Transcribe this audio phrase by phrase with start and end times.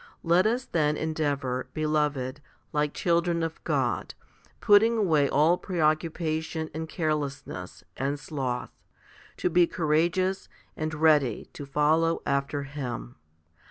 [0.23, 2.41] Let us then endeavour, beloved,
[2.73, 4.15] like children of God,
[4.59, 8.71] putting away all preoccupation, and carelessness, and sloth,
[9.37, 13.17] to be courageous and ready to follow after Him.